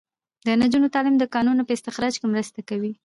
[0.45, 2.91] د نجونو تعلیم د کانونو په استخراج کې مرسته کوي.